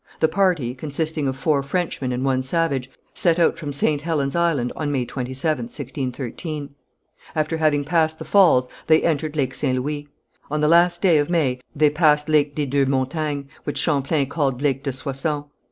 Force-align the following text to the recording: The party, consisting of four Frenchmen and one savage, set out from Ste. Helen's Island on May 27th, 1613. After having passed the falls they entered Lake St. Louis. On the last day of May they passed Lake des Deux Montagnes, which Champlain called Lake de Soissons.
The 0.19 0.27
party, 0.27 0.73
consisting 0.73 1.27
of 1.27 1.37
four 1.37 1.61
Frenchmen 1.61 2.11
and 2.11 2.25
one 2.25 2.41
savage, 2.41 2.89
set 3.13 3.37
out 3.37 3.59
from 3.59 3.71
Ste. 3.71 4.01
Helen's 4.01 4.35
Island 4.35 4.73
on 4.75 4.91
May 4.91 5.05
27th, 5.05 5.69
1613. 5.77 6.71
After 7.35 7.57
having 7.57 7.83
passed 7.83 8.17
the 8.17 8.25
falls 8.25 8.67
they 8.87 9.03
entered 9.03 9.35
Lake 9.35 9.53
St. 9.53 9.77
Louis. 9.79 10.07
On 10.49 10.59
the 10.59 10.67
last 10.67 11.03
day 11.03 11.19
of 11.19 11.29
May 11.29 11.59
they 11.75 11.91
passed 11.91 12.29
Lake 12.29 12.55
des 12.55 12.65
Deux 12.65 12.87
Montagnes, 12.87 13.45
which 13.63 13.77
Champlain 13.77 14.27
called 14.27 14.59
Lake 14.63 14.81
de 14.83 14.91
Soissons. 14.91 15.43